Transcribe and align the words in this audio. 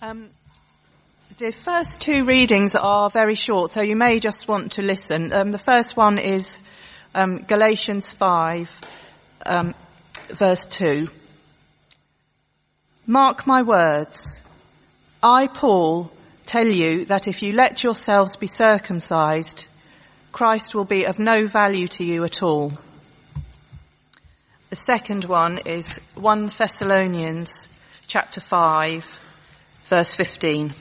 Um, 0.00 0.30
the 1.38 1.50
first 1.50 2.00
two 2.00 2.24
readings 2.24 2.76
are 2.76 3.10
very 3.10 3.34
short, 3.34 3.72
so 3.72 3.80
you 3.80 3.96
may 3.96 4.20
just 4.20 4.46
want 4.46 4.72
to 4.72 4.82
listen. 4.82 5.32
Um, 5.32 5.50
the 5.50 5.58
first 5.58 5.96
one 5.96 6.18
is 6.18 6.62
um, 7.16 7.38
Galatians 7.38 8.08
5, 8.12 8.70
um, 9.44 9.74
verse 10.28 10.66
2. 10.66 11.08
Mark 13.08 13.44
my 13.44 13.62
words. 13.62 14.40
I, 15.20 15.48
Paul, 15.48 16.12
tell 16.46 16.68
you 16.68 17.04
that 17.06 17.26
if 17.26 17.42
you 17.42 17.52
let 17.52 17.82
yourselves 17.82 18.36
be 18.36 18.46
circumcised, 18.46 19.66
Christ 20.30 20.76
will 20.76 20.84
be 20.84 21.06
of 21.06 21.18
no 21.18 21.46
value 21.46 21.88
to 21.88 22.04
you 22.04 22.22
at 22.22 22.40
all. 22.40 22.72
The 24.70 24.76
second 24.76 25.24
one 25.24 25.58
is 25.58 25.98
1 26.14 26.46
Thessalonians 26.46 27.66
chapter 28.06 28.40
5 28.40 29.04
verse 29.88 30.12
15. 30.14 30.74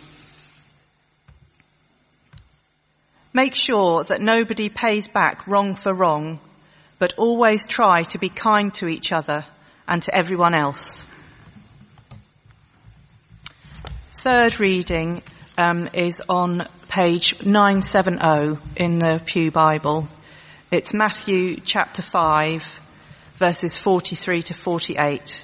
Make 3.34 3.56
sure 3.56 4.04
that 4.04 4.20
nobody 4.20 4.70
pays 4.70 5.08
back 5.08 5.48
wrong 5.48 5.76
for 5.76 5.94
wrong, 5.94 6.40
but 7.00 7.14
always 7.18 7.66
try 7.66 8.02
to 8.02 8.18
be 8.18 8.30
kind 8.30 8.74
to 8.76 8.88
each 8.88 9.12
other 9.12 9.46
and 9.88 10.02
to 10.04 10.16
everyone 10.16 10.54
else. 10.54 11.06
Third 14.12 14.60
reading 14.60 15.22
um, 15.58 15.88
is 15.94 16.22
on 16.28 16.68
page 16.90 17.46
970 17.46 18.60
in 18.76 19.00
the 19.00 19.22
Pew 19.26 19.52
Bible. 19.52 20.08
It's 20.70 20.94
Matthew 20.94 21.58
chapter 21.64 22.02
5, 22.02 22.64
verses 23.38 23.78
43 23.78 24.42
to 24.42 24.54
48. 24.54 25.44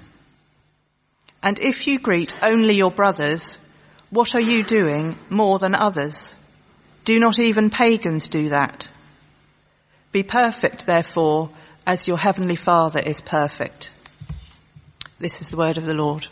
And 1.43 1.57
if 1.59 1.87
you 1.87 1.97
greet 1.97 2.33
only 2.43 2.75
your 2.75 2.91
brothers, 2.91 3.57
what 4.11 4.35
are 4.35 4.41
you 4.41 4.63
doing 4.63 5.17
more 5.29 5.57
than 5.57 5.73
others? 5.73 6.35
Do 7.03 7.19
not 7.19 7.39
even 7.39 7.71
pagans 7.71 8.27
do 8.27 8.49
that? 8.49 8.87
Be 10.11 10.21
perfect, 10.21 10.85
therefore, 10.85 11.49
as 11.87 12.07
your 12.07 12.17
heavenly 12.17 12.55
Father 12.55 12.99
is 12.99 13.21
perfect. 13.21 13.89
This 15.19 15.41
is 15.41 15.49
the 15.49 15.57
word 15.57 15.79
of 15.79 15.85
the 15.85 15.93
Lord. 15.93 16.27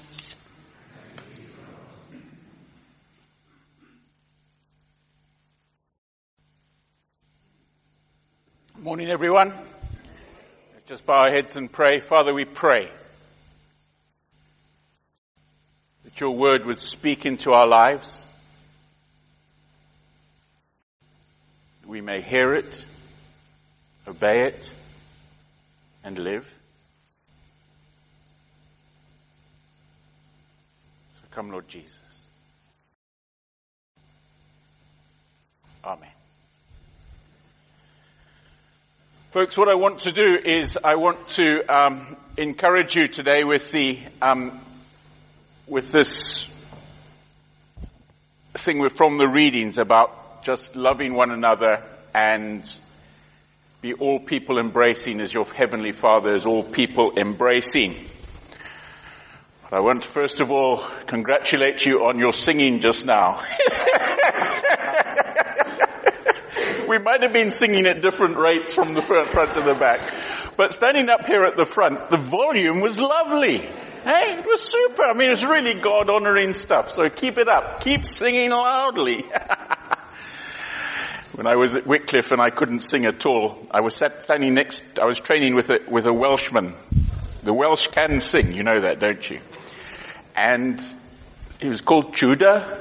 Morning, 8.78 9.10
everyone. 9.10 9.54
Let's 10.74 10.86
just 10.86 11.06
bow 11.06 11.24
our 11.24 11.32
heads 11.32 11.56
and 11.56 11.72
pray. 11.72 12.00
Father, 12.00 12.34
we 12.34 12.46
pray 12.46 12.92
that 16.10 16.20
your 16.20 16.32
word 16.32 16.66
would 16.66 16.80
speak 16.80 17.24
into 17.28 17.52
our 17.52 17.68
lives. 17.68 18.26
We 21.86 22.02
may 22.02 22.22
hear 22.22 22.56
it, 22.56 22.86
obey 24.08 24.42
it, 24.48 24.72
and 26.03 26.18
live. 26.18 26.52
So 31.14 31.22
come, 31.30 31.52
Lord 31.52 31.68
Jesus. 31.68 32.00
Amen. 35.84 36.09
Folks, 39.30 39.56
what 39.56 39.69
I 39.69 39.75
want 39.75 40.00
to 40.00 40.12
do 40.12 40.40
is 40.44 40.75
I 40.84 40.96
want 40.96 41.28
to 41.30 41.62
um, 41.68 42.18
encourage 42.36 42.96
you 42.96 43.08
today 43.08 43.44
with 43.44 43.72
the 43.72 44.00
um, 44.24 44.59
with 45.69 45.91
this 45.91 46.47
thing 48.56 48.90
from 48.90 49.18
the 49.18 49.28
readings 49.28 49.78
about 49.78 50.44
just 50.44 50.75
loving 50.75 51.13
one 51.13 51.30
another 51.31 51.84
and 52.13 52.63
be 53.81 53.94
all 53.94 54.19
people 54.19 54.59
embracing 54.59 55.22
as 55.22 55.34
your 55.34 55.46
heavenly 55.46 55.91
Father 55.91 56.34
is 56.34 56.46
all 56.46 56.63
people 56.63 57.13
embracing. 57.18 57.96
But 59.69 59.78
I 59.78 59.80
want 59.81 60.03
to 60.03 60.09
first 60.09 60.41
of 60.41 60.50
all 60.50 60.84
congratulate 61.06 61.86
you 61.86 62.00
on 62.00 62.18
your 62.18 62.34
singing 62.34 62.80
just 62.80 63.06
now. 63.06 63.41
we 66.88 66.97
might 66.97 67.22
have 67.22 67.31
been 67.31 67.51
singing 67.51 67.86
at 67.86 68.01
different 68.01 68.38
rates 68.38 68.74
from 68.74 68.96
the 68.96 69.01
front, 69.01 69.30
front 69.30 69.53
to 69.56 69.62
the 69.62 69.75
back. 69.75 70.12
But 70.57 70.74
standing 70.74 71.09
up 71.09 71.28
here 71.28 71.44
at 71.44 71.56
the 71.56 71.68
front, 71.68 72.09
the 72.09 72.18
volume 72.18 72.81
was 72.81 73.00
lovely. 73.00 73.69
Hey, 74.04 74.38
it 74.40 74.46
was 74.46 74.62
super. 74.62 75.04
I 75.04 75.14
mean, 75.14 75.28
it 75.28 75.32
was 75.32 75.44
really 75.44 75.74
God 75.74 76.10
honoring 76.10 76.54
stuff. 76.54 76.92
So 76.92 77.10
keep 77.10 77.38
it 77.38 77.50
up. 77.50 77.84
Keep 77.84 78.06
singing 78.06 78.50
loudly. 78.52 79.24
when 81.34 81.48
I 81.48 81.56
was 81.56 81.76
at 81.76 81.86
Wycliffe 81.86 82.32
and 82.32 82.42
I 82.42 82.50
couldn't 82.50 82.80
sing 82.80 83.06
at 83.06 83.26
all, 83.26 83.68
I 83.72 83.82
was 83.82 83.96
standing 83.96 84.54
next, 84.54 84.84
I 85.00 85.06
was 85.06 85.20
training 85.20 85.56
with 85.56 85.70
a, 85.70 85.80
with 85.90 86.06
a 86.06 86.14
Welshman. 86.14 86.76
The 87.44 87.54
Welsh 87.54 87.88
can 87.88 88.22
sing, 88.22 88.54
you 88.54 88.64
know 88.64 88.80
that, 88.82 89.00
don't 89.00 89.30
you? 89.30 89.42
And 90.36 90.81
he 91.60 91.68
was 91.68 91.81
called 91.81 92.16
Tudor. 92.16 92.78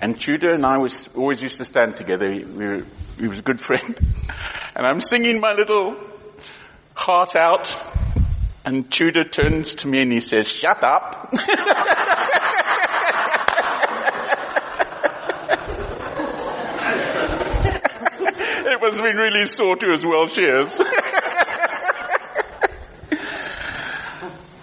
And 0.00 0.20
Tudor 0.20 0.54
and 0.54 0.66
I 0.66 0.78
was 0.78 1.08
always 1.14 1.40
used 1.40 1.58
to 1.58 1.64
stand 1.64 1.96
together. 1.96 2.28
We 2.30 2.66
were, 2.66 2.82
he 3.16 3.28
was 3.28 3.38
a 3.38 3.42
good 3.42 3.60
friend. 3.68 3.96
And 4.74 4.84
I'm 4.86 5.00
singing 5.00 5.38
my 5.38 5.52
little 5.52 5.96
heart 6.94 7.36
out 7.36 7.72
and 8.64 8.90
Tudor 8.90 9.24
turns 9.24 9.76
to 9.76 9.88
me 9.88 10.02
and 10.02 10.12
he 10.12 10.20
says, 10.20 10.48
shut 10.48 10.84
up. 10.84 11.30
it 18.64 18.80
must 18.80 18.96
have 18.96 19.04
been 19.04 19.16
really 19.16 19.46
sore 19.46 19.76
to 19.76 19.90
his 19.90 20.04
Welsh 20.04 20.38
ears. 20.38 20.80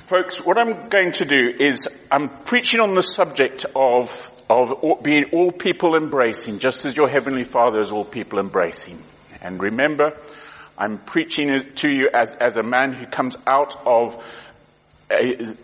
Folks, 0.07 0.37
what 0.37 0.57
I'm 0.57 0.89
going 0.89 1.11
to 1.11 1.25
do 1.25 1.53
is 1.59 1.87
I'm 2.09 2.29
preaching 2.29 2.79
on 2.79 2.95
the 2.95 3.03
subject 3.03 3.65
of, 3.75 4.31
of 4.49 5.03
being 5.03 5.25
all 5.33 5.51
people 5.51 5.95
embracing, 5.95 6.57
just 6.57 6.85
as 6.85 6.97
your 6.97 7.07
Heavenly 7.07 7.43
Father 7.43 7.79
is 7.79 7.91
all 7.91 8.05
people 8.05 8.39
embracing. 8.39 9.03
And 9.41 9.61
remember, 9.61 10.17
I'm 10.79 10.97
preaching 10.97 11.49
it 11.49 11.75
to 11.77 11.93
you 11.93 12.09
as, 12.13 12.33
as 12.39 12.55
a 12.55 12.63
man 12.63 12.93
who 12.93 13.05
comes 13.05 13.35
out 13.45 13.75
of 13.85 14.23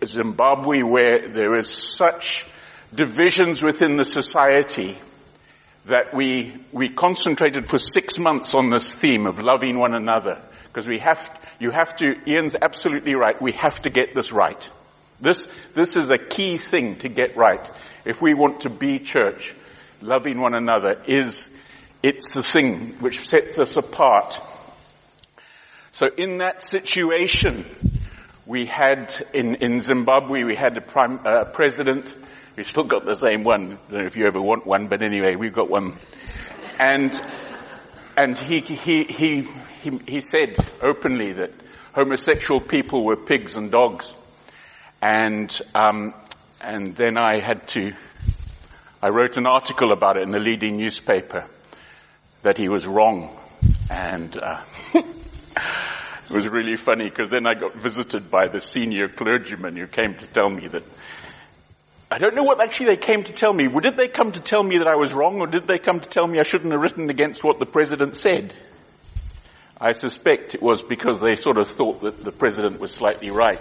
Zimbabwe 0.04 0.82
where 0.82 1.26
there 1.28 1.58
is 1.58 1.70
such 1.70 2.44
divisions 2.94 3.62
within 3.62 3.96
the 3.96 4.04
society 4.04 4.98
that 5.86 6.12
we, 6.12 6.52
we 6.70 6.90
concentrated 6.90 7.70
for 7.70 7.78
six 7.78 8.18
months 8.18 8.54
on 8.54 8.68
this 8.68 8.92
theme 8.92 9.26
of 9.26 9.38
loving 9.38 9.78
one 9.78 9.94
another. 9.94 10.38
Because 10.64 10.86
we 10.86 10.98
have, 10.98 11.30
you 11.60 11.70
have 11.70 11.96
to, 11.96 12.16
Ian's 12.26 12.54
absolutely 12.60 13.14
right, 13.14 13.40
we 13.40 13.52
have 13.52 13.80
to 13.82 13.90
get 13.90 14.14
this 14.14 14.32
right. 14.32 14.70
This, 15.18 15.48
this 15.72 15.96
is 15.96 16.10
a 16.10 16.18
key 16.18 16.58
thing 16.58 16.96
to 16.96 17.08
get 17.08 17.38
right. 17.38 17.66
If 18.04 18.20
we 18.20 18.34
want 18.34 18.62
to 18.62 18.70
be 18.70 18.98
church, 18.98 19.54
loving 20.02 20.38
one 20.38 20.54
another 20.54 21.00
is, 21.06 21.48
it's 22.02 22.32
the 22.32 22.42
thing 22.42 22.96
which 23.00 23.26
sets 23.26 23.58
us 23.58 23.78
apart 23.78 24.38
so 25.96 26.08
in 26.14 26.36
that 26.38 26.62
situation, 26.62 27.64
we 28.44 28.66
had 28.66 29.14
in, 29.32 29.54
in 29.54 29.80
Zimbabwe, 29.80 30.44
we 30.44 30.54
had 30.54 30.76
a 30.76 30.82
prime 30.82 31.20
uh, 31.24 31.44
president. 31.44 32.14
We 32.54 32.64
still 32.64 32.84
got 32.84 33.06
the 33.06 33.14
same 33.14 33.44
one. 33.44 33.78
I 33.88 33.90
don't 33.90 34.00
know 34.00 34.06
if 34.06 34.14
you 34.14 34.26
ever 34.26 34.38
want 34.38 34.66
one, 34.66 34.88
but 34.88 35.02
anyway, 35.02 35.36
we've 35.36 35.54
got 35.54 35.70
one. 35.70 35.96
And 36.78 37.18
and 38.14 38.38
he 38.38 38.60
he 38.60 39.04
he 39.04 39.48
he, 39.80 39.98
he 40.06 40.20
said 40.20 40.56
openly 40.82 41.32
that 41.32 41.52
homosexual 41.94 42.60
people 42.60 43.02
were 43.02 43.16
pigs 43.16 43.56
and 43.56 43.70
dogs. 43.70 44.12
And 45.00 45.50
um, 45.74 46.12
and 46.60 46.94
then 46.94 47.16
I 47.16 47.40
had 47.40 47.66
to. 47.68 47.94
I 49.00 49.08
wrote 49.08 49.38
an 49.38 49.46
article 49.46 49.92
about 49.92 50.18
it 50.18 50.24
in 50.24 50.30
the 50.30 50.40
leading 50.40 50.76
newspaper 50.76 51.46
that 52.42 52.58
he 52.58 52.68
was 52.68 52.86
wrong, 52.86 53.34
and. 53.88 54.36
Uh, 54.36 54.60
It 56.28 56.34
was 56.34 56.48
really 56.48 56.76
funny 56.76 57.08
because 57.08 57.30
then 57.30 57.46
I 57.46 57.54
got 57.54 57.76
visited 57.76 58.30
by 58.30 58.48
the 58.48 58.60
senior 58.60 59.08
clergyman 59.08 59.76
who 59.76 59.86
came 59.86 60.14
to 60.14 60.26
tell 60.26 60.48
me 60.48 60.66
that 60.66 60.82
I 62.10 62.18
don't 62.18 62.34
know 62.34 62.42
what 62.42 62.60
actually 62.60 62.86
they 62.86 62.96
came 62.96 63.22
to 63.24 63.32
tell 63.32 63.52
me. 63.52 63.68
Did 63.68 63.96
they 63.96 64.08
come 64.08 64.32
to 64.32 64.40
tell 64.40 64.62
me 64.62 64.78
that 64.78 64.88
I 64.88 64.96
was 64.96 65.14
wrong 65.14 65.40
or 65.40 65.46
did 65.46 65.68
they 65.68 65.78
come 65.78 66.00
to 66.00 66.08
tell 66.08 66.26
me 66.26 66.38
I 66.40 66.42
shouldn't 66.42 66.72
have 66.72 66.80
written 66.80 67.10
against 67.10 67.44
what 67.44 67.58
the 67.58 67.66
president 67.66 68.16
said? 68.16 68.54
I 69.80 69.92
suspect 69.92 70.54
it 70.54 70.62
was 70.62 70.82
because 70.82 71.20
they 71.20 71.36
sort 71.36 71.58
of 71.58 71.68
thought 71.68 72.02
that 72.02 72.24
the 72.24 72.32
president 72.32 72.80
was 72.80 72.92
slightly 72.92 73.30
right. 73.30 73.60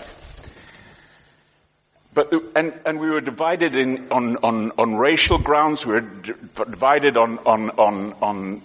But 2.13 2.31
the, 2.31 2.41
and 2.55 2.73
and 2.85 2.99
we 2.99 3.09
were 3.09 3.19
divided 3.19 3.75
in 3.75 4.09
on 4.09 4.37
on 4.37 4.71
on 4.77 4.95
racial 4.95 5.37
grounds. 5.37 5.85
We 5.85 5.95
were 5.95 6.01
divided 6.01 7.17
on 7.17 7.39
on 7.39 7.69
on 7.71 8.13
on 8.21 8.61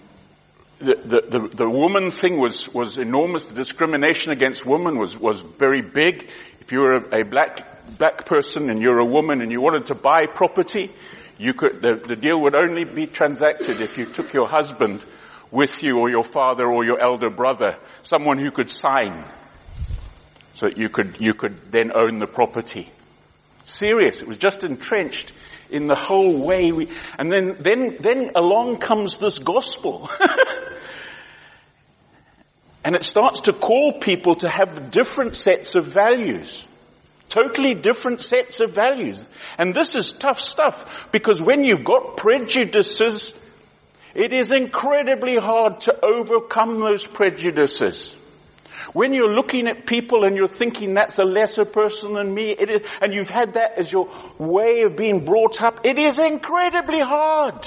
the, 0.81 1.21
the, 1.29 1.47
the, 1.47 1.69
woman 1.69 2.11
thing 2.11 2.39
was, 2.39 2.67
was 2.73 2.97
enormous. 2.97 3.45
The 3.45 3.53
discrimination 3.53 4.31
against 4.31 4.65
women 4.65 4.97
was, 4.97 5.17
was 5.17 5.39
very 5.39 5.81
big. 5.81 6.29
If 6.59 6.71
you 6.71 6.79
were 6.81 6.93
a, 6.93 7.19
a 7.19 7.23
black, 7.23 7.97
black 7.97 8.25
person 8.25 8.69
and 8.69 8.81
you're 8.81 8.99
a 8.99 9.05
woman 9.05 9.41
and 9.41 9.51
you 9.51 9.61
wanted 9.61 9.87
to 9.87 9.95
buy 9.95 10.25
property, 10.25 10.91
you 11.37 11.53
could, 11.53 11.81
the, 11.81 11.95
the 11.95 12.15
deal 12.15 12.41
would 12.41 12.55
only 12.55 12.83
be 12.83 13.07
transacted 13.07 13.81
if 13.81 13.97
you 13.97 14.05
took 14.05 14.33
your 14.33 14.47
husband 14.47 15.03
with 15.51 15.83
you 15.83 15.97
or 15.97 16.09
your 16.09 16.23
father 16.23 16.65
or 16.65 16.83
your 16.83 16.99
elder 16.99 17.29
brother, 17.29 17.77
someone 18.01 18.37
who 18.37 18.51
could 18.51 18.69
sign 18.69 19.25
so 20.53 20.67
that 20.67 20.77
you 20.77 20.89
could, 20.89 21.17
you 21.19 21.33
could 21.33 21.71
then 21.71 21.91
own 21.95 22.19
the 22.19 22.27
property. 22.27 22.89
Serious. 23.63 24.21
It 24.21 24.27
was 24.27 24.37
just 24.37 24.63
entrenched 24.63 25.31
in 25.69 25.87
the 25.87 25.95
whole 25.95 26.37
way 26.37 26.71
we, 26.71 26.89
and 27.17 27.31
then, 27.31 27.55
then, 27.59 27.97
then 27.99 28.31
along 28.35 28.77
comes 28.77 29.17
this 29.17 29.39
gospel. 29.39 30.09
and 32.83 32.95
it 32.95 33.03
starts 33.03 33.41
to 33.41 33.53
call 33.53 33.99
people 33.99 34.35
to 34.37 34.49
have 34.49 34.91
different 34.91 35.35
sets 35.35 35.75
of 35.75 35.85
values. 35.85 36.67
Totally 37.29 37.75
different 37.75 38.21
sets 38.21 38.59
of 38.59 38.73
values. 38.73 39.25
And 39.57 39.73
this 39.73 39.95
is 39.95 40.11
tough 40.11 40.39
stuff 40.39 41.07
because 41.11 41.41
when 41.41 41.63
you've 41.63 41.83
got 41.83 42.17
prejudices, 42.17 43.33
it 44.13 44.33
is 44.33 44.51
incredibly 44.51 45.37
hard 45.37 45.81
to 45.81 46.05
overcome 46.05 46.79
those 46.79 47.07
prejudices. 47.07 48.13
When 48.93 49.13
you're 49.13 49.33
looking 49.33 49.67
at 49.69 49.85
people 49.85 50.25
and 50.25 50.35
you're 50.35 50.49
thinking 50.49 50.95
that's 50.95 51.19
a 51.19 51.23
lesser 51.23 51.63
person 51.63 52.13
than 52.13 52.33
me, 52.33 52.57
and 53.01 53.13
you've 53.13 53.29
had 53.29 53.53
that 53.53 53.77
as 53.77 53.89
your 53.89 54.09
way 54.37 54.81
of 54.81 54.97
being 54.97 55.23
brought 55.23 55.61
up, 55.61 55.85
it 55.85 55.97
is 55.97 56.19
incredibly 56.19 56.99
hard. 56.99 57.65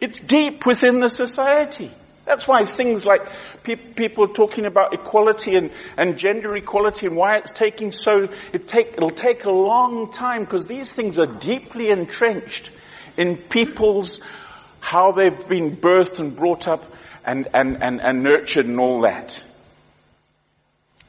It's 0.00 0.20
deep 0.20 0.66
within 0.66 1.00
the 1.00 1.08
society. 1.08 1.90
That's 2.24 2.48
why 2.48 2.64
things 2.64 3.04
like 3.04 3.22
pe- 3.64 3.76
people 3.76 4.28
talking 4.28 4.64
about 4.64 4.94
equality 4.94 5.56
and, 5.56 5.70
and 5.96 6.18
gender 6.18 6.56
equality 6.56 7.06
and 7.06 7.16
why 7.16 7.36
it's 7.36 7.50
taking 7.50 7.90
so, 7.90 8.28
it 8.52 8.66
take, 8.66 8.94
it'll 8.94 9.10
take 9.10 9.44
a 9.44 9.50
long 9.50 10.10
time 10.10 10.44
because 10.44 10.66
these 10.66 10.92
things 10.92 11.18
are 11.18 11.26
deeply 11.26 11.90
entrenched 11.90 12.70
in 13.16 13.36
people's, 13.36 14.20
how 14.80 15.12
they've 15.12 15.48
been 15.48 15.76
birthed 15.76 16.18
and 16.18 16.34
brought 16.34 16.66
up 16.66 16.82
and, 17.24 17.48
and, 17.52 17.82
and, 17.82 18.00
and 18.00 18.22
nurtured 18.22 18.66
and 18.66 18.80
all 18.80 19.02
that. 19.02 19.42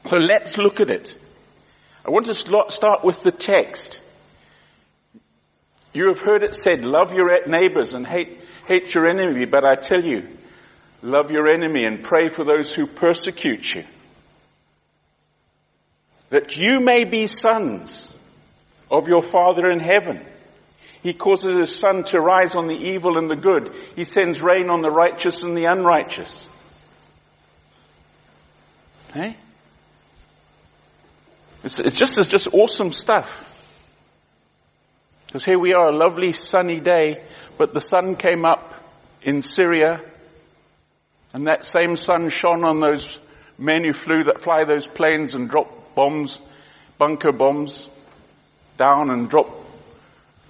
So 0.06 0.18
let's 0.18 0.58
look 0.58 0.80
at 0.80 0.90
it. 0.90 1.16
I 2.04 2.10
want 2.10 2.26
to 2.26 2.34
start 2.34 3.04
with 3.04 3.22
the 3.22 3.32
text. 3.32 4.00
You 5.92 6.08
have 6.08 6.20
heard 6.20 6.42
it 6.42 6.54
said, 6.54 6.84
love 6.84 7.14
your 7.14 7.46
neighbors 7.46 7.94
and 7.94 8.06
hate, 8.06 8.38
hate 8.66 8.94
your 8.94 9.06
enemy, 9.06 9.46
but 9.46 9.64
I 9.64 9.76
tell 9.76 10.04
you, 10.04 10.28
love 11.06 11.30
your 11.30 11.48
enemy 11.48 11.84
and 11.84 12.02
pray 12.02 12.28
for 12.28 12.44
those 12.44 12.74
who 12.74 12.86
persecute 12.86 13.74
you. 13.74 13.84
That 16.30 16.56
you 16.56 16.80
may 16.80 17.04
be 17.04 17.28
sons 17.28 18.12
of 18.90 19.06
your 19.06 19.22
Father 19.22 19.68
in 19.68 19.78
heaven. 19.78 20.20
He 21.02 21.14
causes 21.14 21.56
his 21.56 21.78
sun 21.78 22.02
to 22.04 22.20
rise 22.20 22.56
on 22.56 22.66
the 22.66 22.76
evil 22.76 23.16
and 23.16 23.30
the 23.30 23.36
good. 23.36 23.72
He 23.94 24.02
sends 24.02 24.42
rain 24.42 24.68
on 24.68 24.80
the 24.80 24.90
righteous 24.90 25.44
and 25.44 25.56
the 25.56 25.66
unrighteous. 25.66 26.48
Hey? 29.14 29.36
It's, 31.62 31.78
it's 31.78 31.96
just, 31.96 32.18
it's 32.18 32.28
just 32.28 32.48
awesome 32.52 32.90
stuff. 32.90 33.44
Because 35.26 35.44
here 35.44 35.58
we 35.58 35.74
are, 35.74 35.88
a 35.88 35.96
lovely 35.96 36.32
sunny 36.32 36.80
day, 36.80 37.22
but 37.56 37.72
the 37.72 37.80
sun 37.80 38.16
came 38.16 38.44
up 38.44 38.74
in 39.22 39.42
Syria, 39.42 40.00
and 41.36 41.48
that 41.48 41.66
same 41.66 41.96
sun 41.96 42.30
shone 42.30 42.64
on 42.64 42.80
those 42.80 43.18
men 43.58 43.84
who 43.84 43.92
flew 43.92 44.24
that 44.24 44.40
fly 44.40 44.64
those 44.64 44.86
planes 44.86 45.34
and 45.34 45.50
drop 45.50 45.94
bombs, 45.94 46.38
bunker 46.96 47.30
bombs, 47.30 47.90
down 48.78 49.10
and 49.10 49.28
drop 49.28 49.46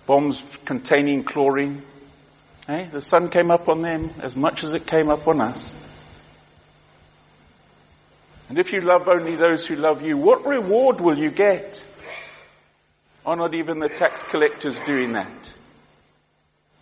bombs 0.07 0.41
containing 0.65 1.25
chlorine. 1.25 1.83
Eh? 2.69 2.87
The 2.93 3.03
sun 3.03 3.31
came 3.31 3.51
up 3.51 3.69
on 3.69 3.83
them 3.83 4.13
as 4.21 4.37
much 4.37 4.63
as 4.63 4.75
it 4.75 4.87
came 4.87 5.11
up 5.11 5.27
on 5.27 5.41
us. 5.41 5.75
And 8.49 8.57
if 8.57 8.73
you 8.73 8.81
love 8.81 9.09
only 9.09 9.35
those 9.35 9.67
who 9.67 9.75
love 9.75 10.03
you, 10.03 10.17
what 10.17 10.47
reward 10.47 11.01
will 11.01 11.19
you 11.19 11.33
get? 11.33 11.85
Are 13.25 13.35
not 13.35 13.55
even 13.55 13.81
the 13.81 13.89
tax 13.89 14.23
collectors 14.23 14.79
doing 14.87 15.15
that? 15.15 15.53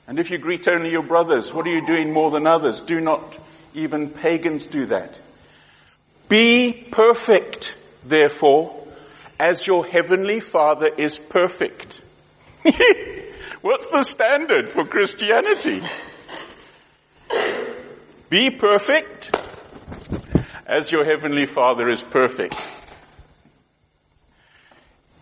And 0.06 0.18
if 0.18 0.30
you 0.30 0.36
greet 0.36 0.68
only 0.68 0.90
your 0.90 1.04
brothers, 1.04 1.54
what 1.54 1.66
are 1.66 1.72
you 1.72 1.86
doing 1.86 2.12
more 2.12 2.30
than 2.30 2.46
others? 2.46 2.82
Do 2.82 3.00
not 3.00 3.38
even 3.74 4.10
pagans 4.10 4.66
do 4.66 4.86
that. 4.86 5.18
Be 6.28 6.72
perfect, 6.72 7.76
therefore, 8.04 8.86
as 9.38 9.66
your 9.66 9.84
heavenly 9.84 10.40
Father 10.40 10.88
is 10.96 11.18
perfect. 11.18 12.00
What's 13.60 13.86
the 13.86 14.02
standard 14.02 14.72
for 14.72 14.84
Christianity? 14.84 15.82
Be 18.30 18.50
perfect 18.50 19.34
as 20.66 20.90
your 20.90 21.04
heavenly 21.04 21.46
father 21.46 21.88
is 21.88 22.02
perfect. 22.02 22.60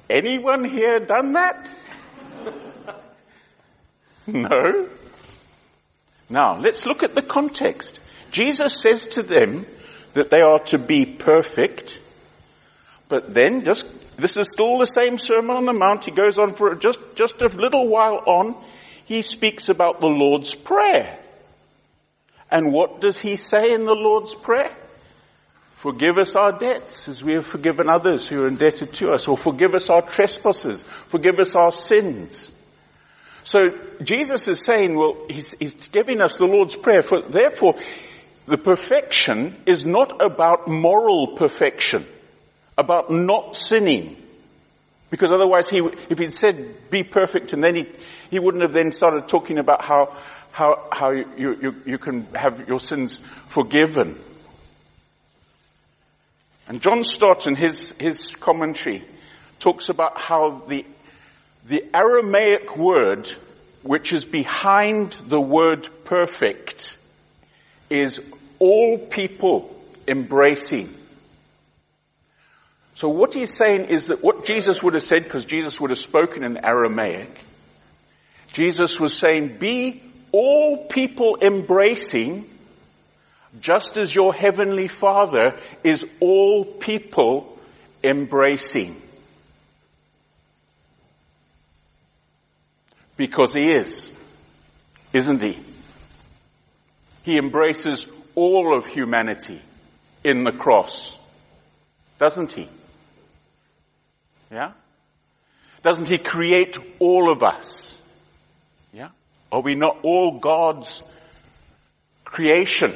Anyone 0.09 0.65
here 0.65 1.01
done 1.01 1.35
that? 1.35 1.69
no. 4.27 4.89
Now, 6.29 6.59
let's 6.59 6.87
look 6.87 7.03
at 7.03 7.15
the 7.15 7.23
context. 7.23 7.99
Jesus 8.33 8.81
says 8.81 9.07
to 9.09 9.23
them 9.23 9.67
that 10.15 10.31
they 10.31 10.41
are 10.41 10.59
to 10.67 10.79
be 10.79 11.07
perfect, 11.07 11.99
but 13.09 13.33
then 13.33 13.65
just 13.65 13.87
this 14.17 14.37
is 14.37 14.51
still 14.51 14.79
the 14.79 14.87
same 14.87 15.19
Sermon 15.19 15.57
on 15.57 15.67
the 15.67 15.73
Mount. 15.73 16.05
He 16.05 16.11
goes 16.11 16.39
on 16.39 16.55
for 16.55 16.75
just, 16.75 16.99
just 17.15 17.41
a 17.41 17.49
little 17.49 17.89
while 17.89 18.23
on. 18.27 18.55
He 19.05 19.23
speaks 19.23 19.69
about 19.69 20.01
the 20.01 20.07
Lord's 20.07 20.55
Prayer. 20.55 21.19
And 22.51 22.73
what 22.73 23.01
does 23.01 23.19
he 23.19 23.37
say 23.37 23.73
in 23.73 23.85
the 23.85 23.95
Lord's 23.95 24.35
Prayer? 24.35 24.75
Forgive 25.73 26.19
us 26.19 26.37
our 26.37 26.53
debts 26.53 27.09
as 27.09 27.25
we 27.25 27.33
have 27.33 27.47
forgiven 27.47 27.89
others 27.89 28.29
who 28.29 28.43
are 28.43 28.49
indebted 28.49 28.93
to 28.95 29.11
us, 29.11 29.27
or 29.27 29.37
forgive 29.37 29.75
us 29.75 29.91
our 29.91 30.03
trespasses, 30.03 30.85
forgive 31.09 31.41
us 31.41 31.57
our 31.57 31.73
sins. 31.73 32.53
So 33.43 33.71
Jesus 34.01 34.47
is 34.47 34.65
saying, 34.65 34.95
well, 34.95 35.17
he's, 35.29 35.53
he's 35.59 35.89
giving 35.89 36.23
us 36.23 36.37
the 36.37 36.47
Lord's 36.47 36.77
Prayer. 36.77 37.03
For, 37.03 37.23
therefore, 37.23 37.75
the 38.47 38.59
perfection 38.59 39.57
is 39.67 39.87
not 39.87 40.21
about 40.21 40.69
moral 40.69 41.37
perfection 41.37 42.07
about 42.77 43.11
not 43.11 43.57
sinning. 43.57 44.17
Because 45.11 45.31
otherwise 45.31 45.69
he, 45.69 45.81
if 46.09 46.19
he'd 46.19 46.33
said 46.33 46.91
be 46.91 47.03
perfect 47.03 47.53
and 47.53 47.63
then 47.63 47.77
he, 47.77 47.87
he 48.31 48.39
wouldn't 48.39 48.63
have 48.63 48.73
then 48.73 48.93
started 48.93 49.29
talking 49.29 49.59
about 49.59 49.85
how, 49.85 50.15
how, 50.51 50.89
how 50.91 51.11
you, 51.11 51.27
you, 51.37 51.77
you 51.85 51.99
can 51.99 52.25
have 52.35 52.67
your 52.67 52.81
sins 52.81 53.21
forgiven. 53.45 54.19
And 56.67 56.81
John 56.81 57.05
Stott 57.05 57.47
in 57.47 57.57
his, 57.57 57.93
his 57.99 58.31
commentary 58.31 59.05
talks 59.61 59.89
about 59.91 60.21
how 60.21 60.63
the, 60.67 60.87
the 61.67 61.85
Aramaic 61.95 62.77
word 62.77 63.29
which 63.83 64.13
is 64.13 64.25
behind 64.25 65.13
the 65.27 65.41
word 65.41 65.89
perfect 66.05 66.97
is 67.91 68.21
all 68.63 68.97
people 68.97 69.69
embracing. 70.07 70.95
So 72.95 73.09
what 73.09 73.35
he's 73.35 73.53
saying 73.53 73.87
is 73.87 74.07
that 74.07 74.23
what 74.23 74.45
Jesus 74.45 74.85
would 74.85 74.95
have 74.95 75.03
said, 75.03 75.25
because 75.25 75.45
Jesus 75.45 75.81
would 75.81 75.91
have 75.91 75.99
spoken 75.99 76.45
in 76.45 76.65
Aramaic, 76.65 77.29
Jesus 78.53 79.01
was 79.01 79.17
saying, 79.17 79.59
be 79.59 80.01
all 80.31 80.87
people 80.87 81.39
embracing, 81.43 82.49
just 83.61 83.99
as 83.99 84.15
your 84.15 84.33
heavenly 84.33 84.87
Father 84.87 85.59
is 85.83 86.07
all 86.21 86.65
people 86.65 87.59
embracing. 88.05 89.01
Because 93.17 93.55
he 93.55 93.73
is, 93.73 94.09
isn't 95.13 95.43
he? 95.43 95.59
He 97.25 97.39
embraces 97.39 98.07
all 98.35 98.77
of 98.77 98.87
humanity 98.87 99.61
in 100.25 100.43
the 100.43 100.53
cross. 100.53 101.17
Doesn't 102.19 102.53
he? 102.53 102.69
Yeah? 104.51 104.73
Doesn't 105.83 106.09
he 106.09 106.19
create 106.19 106.79
all 106.99 107.31
of 107.33 107.43
us? 107.43 107.97
Yeah? 108.93 109.09
Are 109.51 109.61
we 109.61 109.75
not 109.75 109.99
all 110.03 110.39
God's 110.39 111.05
creation? 112.25 112.95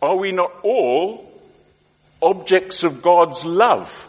Are 0.00 0.16
we 0.16 0.32
not 0.32 0.52
all 0.62 1.30
objects 2.22 2.82
of 2.82 3.02
God's 3.02 3.44
love? 3.44 4.08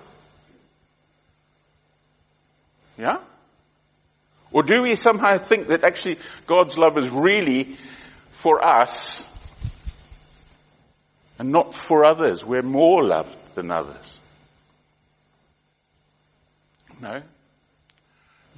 Yeah? 2.98 3.18
Or 4.52 4.64
do 4.64 4.82
we 4.82 4.96
somehow 4.96 5.38
think 5.38 5.68
that 5.68 5.84
actually 5.84 6.20
God's 6.46 6.78
love 6.78 6.98
is 6.98 7.10
really 7.10 7.78
for 8.38 8.66
us 8.66 9.28
and 11.40 11.52
not 11.52 11.74
for 11.74 12.06
others? 12.06 12.44
We're 12.44 12.62
more 12.62 13.04
loved 13.04 13.38
than 13.56 13.72
others. 13.72 14.20
No. 17.00 17.22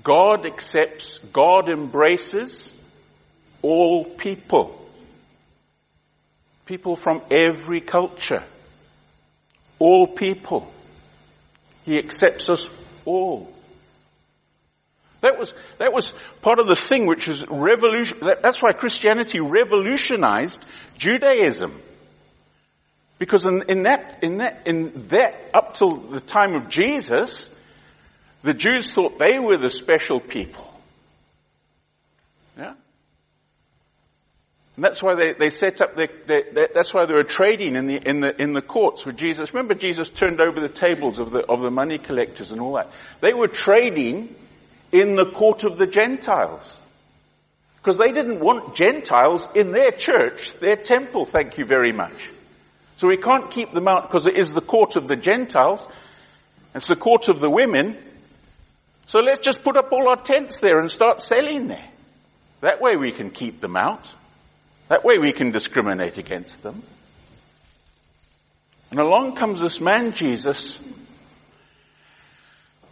God 0.04 0.46
accepts, 0.46 1.18
God 1.34 1.70
embraces 1.70 2.74
all 3.62 4.06
people. 4.06 4.76
People 6.66 6.96
from 6.96 7.22
every 7.30 7.82
culture. 7.82 8.44
All 9.78 10.08
people. 10.08 10.72
He 11.86 11.98
accepts 11.98 12.50
us 12.50 12.70
all. 13.06 13.54
That 15.22 15.38
was, 15.38 15.54
that 15.80 15.92
was 15.92 16.14
part 16.42 16.60
of 16.60 16.68
the 16.68 16.76
thing 16.76 17.06
which 17.06 17.28
was 17.28 17.46
revolution, 17.48 18.20
that, 18.22 18.42
that's 18.42 18.62
why 18.62 18.72
Christianity 18.72 19.40
revolutionized 19.40 20.64
Judaism. 20.98 21.82
Because 23.18 23.46
in, 23.46 23.64
in 23.68 23.84
that, 23.84 24.20
in 24.22 24.38
that, 24.38 24.62
in 24.66 25.08
that, 25.10 25.36
up 25.54 25.74
till 25.74 25.98
the 25.98 26.22
time 26.22 26.56
of 26.56 26.70
Jesus, 26.70 27.50
the 28.44 28.54
Jews 28.54 28.92
thought 28.92 29.20
they 29.20 29.40
were 29.40 29.58
the 29.58 29.70
special 29.70 30.22
people. 30.22 30.66
Yeah? 32.58 32.74
And 34.78 34.86
that's 34.86 35.04
why 35.04 35.16
they, 35.16 35.34
they 35.34 35.50
set 35.50 35.82
up 35.82 35.98
their, 35.98 36.08
their, 36.26 36.44
their, 36.54 36.70
that's 36.74 36.94
why 36.94 37.06
they 37.06 37.14
were 37.14 37.24
trading 37.26 37.76
in 37.76 37.88
the, 37.88 37.98
in 37.98 38.22
the, 38.22 38.42
in 38.42 38.54
the 38.54 38.62
courts 38.62 39.06
with 39.06 39.18
Jesus. 39.18 39.54
Remember 39.54 39.74
Jesus 39.74 40.08
turned 40.08 40.40
over 40.40 40.62
the 40.62 40.70
tables 40.70 41.20
of 41.20 41.32
the, 41.32 41.46
of 41.46 41.60
the 41.60 41.72
money 41.72 41.98
collectors 41.98 42.54
and 42.54 42.62
all 42.62 42.76
that. 42.76 42.90
They 43.20 43.34
were 43.34 43.50
trading 43.50 44.34
in 44.92 45.16
the 45.16 45.26
court 45.26 45.64
of 45.64 45.78
the 45.78 45.88
Gentiles. 45.88 46.78
Because 47.78 47.98
they 47.98 48.12
didn't 48.12 48.40
want 48.40 48.76
Gentiles 48.76 49.48
in 49.56 49.72
their 49.72 49.92
church, 49.92 50.54
their 50.60 50.76
temple, 50.76 51.26
thank 51.26 51.58
you 51.58 51.66
very 51.66 51.92
much. 51.92 52.30
So 52.98 53.08
we 53.08 53.18
can't 53.18 53.50
keep 53.50 53.72
them 53.72 53.88
out 53.88 54.04
because 54.04 54.26
it 54.26 54.36
is 54.36 54.52
the 54.52 54.62
court 54.62 54.98
of 54.98 55.08
the 55.08 55.16
Gentiles. 55.16 55.88
It's 56.76 56.88
the 56.88 56.98
court 56.98 57.30
of 57.30 57.40
the 57.40 57.50
women. 57.50 57.98
So 59.06 59.22
let's 59.22 59.40
just 59.40 59.64
put 59.64 59.78
up 59.78 59.92
all 59.94 60.10
our 60.10 60.22
tents 60.22 60.60
there 60.60 60.80
and 60.80 60.92
start 60.92 61.22
selling 61.22 61.68
there. 61.68 61.88
That 62.62 62.82
way 62.82 62.98
we 62.98 63.12
can 63.12 63.30
keep 63.30 63.62
them 63.62 63.78
out. 63.78 64.12
That 64.90 65.06
way 65.06 65.18
we 65.18 65.32
can 65.32 65.52
discriminate 65.52 66.18
against 66.18 66.62
them. 66.62 66.84
And 68.92 69.00
along 69.00 69.36
comes 69.36 69.62
this 69.62 69.80
man, 69.80 70.14
Jesus, 70.14 70.80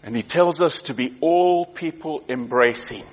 and 0.03 0.15
he 0.15 0.23
tells 0.23 0.61
us 0.61 0.83
to 0.83 0.93
be 0.93 1.15
all 1.21 1.65
people 1.65 2.23
embracing. 2.29 3.03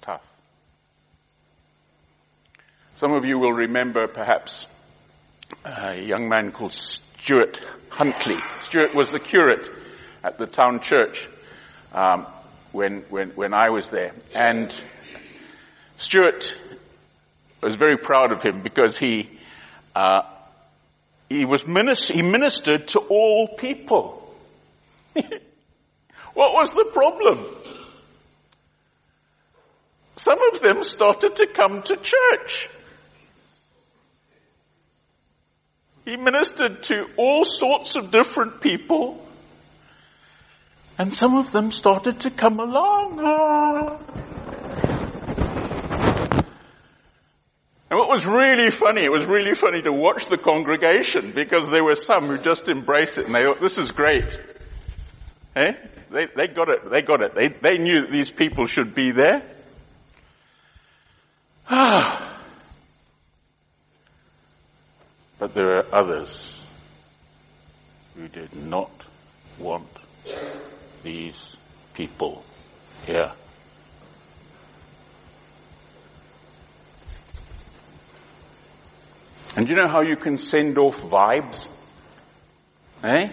Tough. 0.00 0.22
Some 2.94 3.12
of 3.12 3.24
you 3.24 3.38
will 3.38 3.52
remember 3.52 4.06
perhaps 4.06 4.66
a 5.64 6.00
young 6.00 6.28
man 6.28 6.52
called 6.52 6.72
Stuart 6.72 7.60
Huntley. 7.90 8.38
Stuart 8.58 8.94
was 8.94 9.10
the 9.10 9.20
curate 9.20 9.68
at 10.22 10.38
the 10.38 10.46
town 10.46 10.80
church 10.80 11.28
um, 11.92 12.26
when, 12.72 13.00
when, 13.10 13.30
when 13.30 13.54
I 13.54 13.70
was 13.70 13.90
there. 13.90 14.12
And 14.34 14.74
Stuart 15.96 16.58
was 17.62 17.76
very 17.76 17.96
proud 17.96 18.32
of 18.32 18.42
him 18.42 18.62
because 18.62 18.96
he 18.96 19.30
uh, 19.94 20.22
he 21.34 21.44
was 21.44 21.66
minister, 21.66 22.14
he 22.14 22.22
ministered 22.22 22.88
to 22.88 23.00
all 23.00 23.48
people. 23.48 24.20
what 25.14 26.54
was 26.54 26.72
the 26.72 26.84
problem? 26.92 27.44
Some 30.16 30.38
of 30.52 30.60
them 30.60 30.84
started 30.84 31.36
to 31.36 31.46
come 31.48 31.82
to 31.82 31.96
church. 31.96 32.70
He 36.04 36.16
ministered 36.16 36.82
to 36.84 37.08
all 37.16 37.44
sorts 37.44 37.96
of 37.96 38.10
different 38.10 38.60
people. 38.60 39.20
And 40.98 41.12
some 41.12 41.36
of 41.36 41.50
them 41.50 41.72
started 41.72 42.20
to 42.20 42.30
come 42.30 42.60
along. 42.60 43.20
Ah. 43.20 43.98
And 47.94 48.00
what 48.00 48.08
was 48.08 48.26
really 48.26 48.72
funny, 48.72 49.04
it 49.04 49.12
was 49.12 49.24
really 49.24 49.54
funny 49.54 49.80
to 49.82 49.92
watch 49.92 50.26
the 50.26 50.36
congregation 50.36 51.30
because 51.30 51.68
there 51.68 51.84
were 51.84 51.94
some 51.94 52.26
who 52.26 52.38
just 52.38 52.68
embraced 52.68 53.18
it 53.18 53.26
and 53.26 53.34
they 53.36 53.44
thought, 53.44 53.60
this 53.60 53.78
is 53.78 53.92
great. 53.92 54.36
Eh? 55.54 55.74
They, 56.10 56.26
they 56.34 56.48
got 56.48 56.68
it, 56.70 56.90
they 56.90 57.02
got 57.02 57.22
it. 57.22 57.36
They, 57.36 57.46
they 57.46 57.78
knew 57.78 58.00
that 58.00 58.10
these 58.10 58.30
people 58.30 58.66
should 58.66 58.96
be 58.96 59.12
there. 59.12 59.44
Ah. 61.70 62.36
But 65.38 65.54
there 65.54 65.76
are 65.76 65.86
others 65.92 66.60
who 68.16 68.26
did 68.26 68.56
not 68.56 68.90
want 69.60 69.86
these 71.04 71.40
people 71.92 72.44
here. 73.06 73.30
And 79.56 79.68
you 79.68 79.76
know 79.76 79.86
how 79.86 80.00
you 80.00 80.16
can 80.16 80.38
send 80.38 80.78
off 80.78 81.00
vibes? 81.02 81.68
Eh? 83.04 83.28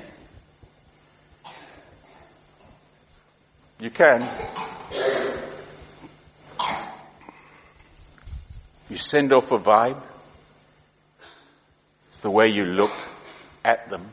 You 3.80 3.90
can. 3.90 4.22
You 8.90 8.96
send 8.98 9.34
off 9.34 9.52
a 9.52 9.58
vibe. 9.58 10.00
It's 12.10 12.20
the 12.20 12.30
way 12.30 12.50
you 12.52 12.66
look 12.66 12.92
at 13.66 13.90
them. 13.90 14.12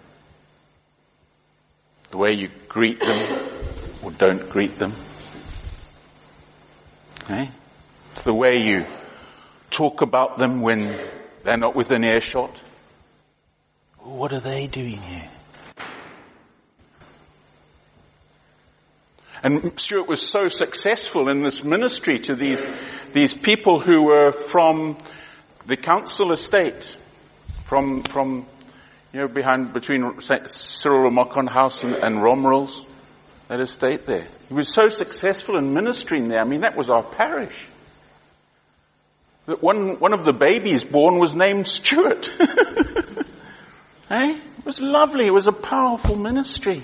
The 2.10 2.16
way 2.16 2.32
you 2.32 2.48
greet 2.68 3.00
them 3.00 3.48
or 4.02 4.12
don't 4.12 4.48
greet 4.48 4.78
them. 4.78 4.94
Eh? 7.28 7.48
It's 8.10 8.22
the 8.22 8.32
way 8.32 8.62
you 8.62 8.86
talk 9.70 10.00
about 10.00 10.38
them 10.38 10.62
when 10.62 10.94
they're 11.42 11.56
not 11.56 11.76
within 11.76 12.04
earshot. 12.04 12.60
What 13.98 14.32
are 14.32 14.40
they 14.40 14.66
doing 14.66 14.98
here? 14.98 15.28
And 19.42 19.78
Stuart 19.78 20.08
was 20.08 20.20
so 20.20 20.48
successful 20.48 21.28
in 21.28 21.42
this 21.42 21.62
ministry 21.62 22.18
to 22.20 22.34
these, 22.34 22.66
these 23.12 23.32
people 23.32 23.78
who 23.78 24.02
were 24.02 24.32
from 24.32 24.98
the 25.66 25.76
council 25.76 26.32
estate, 26.32 26.96
from, 27.64 28.02
from, 28.02 28.46
you 29.12 29.20
know, 29.20 29.28
behind, 29.28 29.72
between 29.72 30.20
Cyril 30.20 31.10
Ramokon 31.10 31.48
House 31.48 31.84
and, 31.84 31.94
and 31.94 32.22
that 33.48 33.60
estate 33.60 34.06
there. 34.06 34.26
He 34.48 34.54
was 34.54 34.72
so 34.72 34.88
successful 34.88 35.56
in 35.56 35.72
ministering 35.72 36.28
there. 36.28 36.40
I 36.40 36.44
mean, 36.44 36.62
that 36.62 36.76
was 36.76 36.90
our 36.90 37.02
parish 37.02 37.68
that 39.48 39.62
one, 39.62 39.98
one 39.98 40.12
of 40.12 40.26
the 40.26 40.34
babies 40.34 40.84
born 40.84 41.18
was 41.18 41.34
named 41.34 41.66
Stuart. 41.66 42.26
hey? 42.36 43.24
Eh? 44.10 44.38
It 44.58 44.64
was 44.66 44.80
lovely. 44.80 45.26
It 45.26 45.32
was 45.32 45.46
a 45.46 45.52
powerful 45.52 46.16
ministry. 46.16 46.82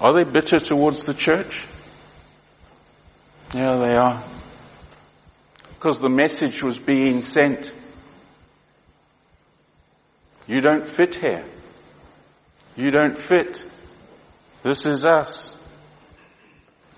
Are 0.00 0.12
they 0.12 0.24
bitter 0.24 0.58
towards 0.58 1.04
the 1.04 1.14
church? 1.14 1.64
Yeah, 3.54 3.76
they 3.76 3.94
are. 3.94 4.24
Because 5.74 6.00
the 6.00 6.08
message 6.08 6.64
was 6.64 6.78
being 6.78 7.22
sent. 7.22 7.72
You 10.48 10.60
don't 10.60 10.84
fit 10.86 11.14
here. 11.14 11.44
You 12.74 12.90
don't 12.90 13.16
fit. 13.16 13.64
This 14.62 14.86
is 14.86 15.04
us. 15.04 15.56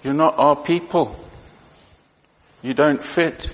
You're 0.03 0.13
not 0.13 0.39
our 0.39 0.57
people. 0.57 1.17
You 2.63 2.75
don't 2.75 3.03
fit. 3.03 3.49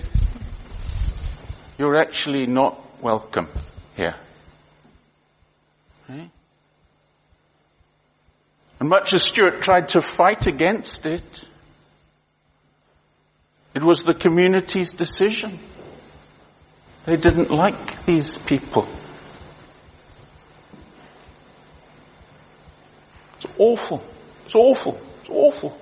You're 1.79 1.97
actually 1.97 2.47
not 2.47 2.81
welcome 3.00 3.49
here. 3.97 4.17
Okay? 6.09 6.29
And 8.81 8.88
much 8.88 9.12
as 9.14 9.23
Stuart 9.23 9.62
tried 9.62 9.88
to 9.88 10.00
fight 10.00 10.47
against 10.47 11.07
it, 11.07 11.49
it 13.75 13.83
was 13.83 14.02
the 14.02 14.14
community's 14.14 14.93
decision. 14.93 15.61
They 17.07 17.17
didn't 17.17 17.50
like 17.50 18.05
these 18.05 18.38
people. 18.38 18.88
Awful. 23.61 24.02
It's 24.47 24.55
awful. 24.55 24.99
It's 25.21 25.29
awful. 25.31 25.79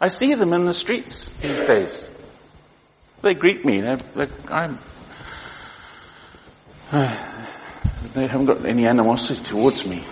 I 0.00 0.08
see 0.08 0.34
them 0.34 0.52
in 0.52 0.64
the 0.64 0.74
streets 0.74 1.28
these 1.40 1.62
days. 1.62 2.08
They 3.20 3.34
greet 3.34 3.64
me. 3.64 3.82
They're, 3.82 3.98
I'm, 4.48 4.78
they 6.90 8.26
haven't 8.26 8.46
got 8.46 8.64
any 8.64 8.86
animosity 8.86 9.42
towards 9.42 9.86
me. 9.86 10.02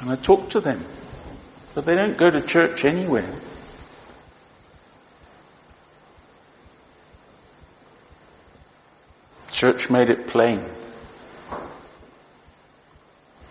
And 0.00 0.10
I 0.10 0.16
talk 0.16 0.50
to 0.50 0.60
them. 0.60 0.84
But 1.74 1.86
they 1.86 1.96
don't 1.96 2.16
go 2.16 2.30
to 2.30 2.40
church 2.42 2.84
anywhere. 2.84 3.28
Church 9.50 9.90
made 9.90 10.10
it 10.10 10.26
plain. 10.26 10.62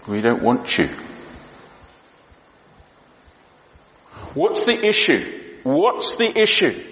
We 0.08 0.22
don't 0.22 0.44
want 0.44 0.78
you. 0.78 0.90
What's 4.34 4.64
the 4.66 4.86
issue? 4.86 5.42
What's 5.64 6.16
the 6.16 6.38
issue? 6.38 6.84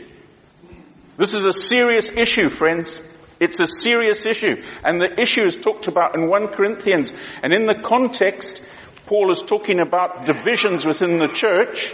This 1.17 1.33
is 1.33 1.45
a 1.45 1.53
serious 1.53 2.11
issue, 2.11 2.49
friends. 2.49 2.99
It's 3.39 3.59
a 3.59 3.67
serious 3.67 4.25
issue. 4.25 4.63
And 4.83 5.01
the 5.01 5.19
issue 5.19 5.43
is 5.43 5.55
talked 5.55 5.87
about 5.87 6.15
in 6.15 6.29
1 6.29 6.49
Corinthians. 6.49 7.13
And 7.43 7.53
in 7.53 7.65
the 7.65 7.75
context, 7.75 8.61
Paul 9.07 9.31
is 9.31 9.41
talking 9.41 9.79
about 9.79 10.25
divisions 10.25 10.85
within 10.85 11.19
the 11.19 11.27
church. 11.27 11.93